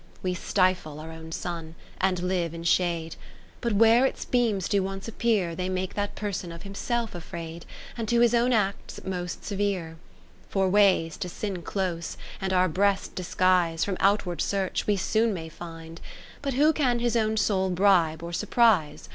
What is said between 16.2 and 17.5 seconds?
But who can his own